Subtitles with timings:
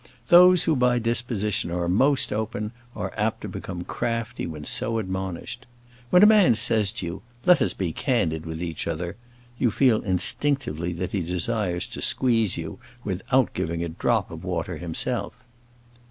[0.29, 5.67] Those who by disposition are most open, are apt to become crafty when so admonished.
[6.09, 9.15] When a man says to you, "Let us be candid with each other,"
[9.59, 14.77] you feel instinctively that he desires to squeeze you without giving a drop of water
[14.79, 15.35] himself.